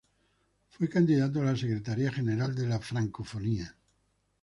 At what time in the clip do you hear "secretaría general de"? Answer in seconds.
1.55-2.65